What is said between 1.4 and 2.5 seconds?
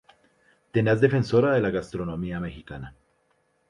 de la gastronomía